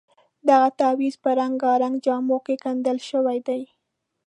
[0.49, 3.61] دغه تعویض په رنګارنګ جامو کې ګنډل شوی دی.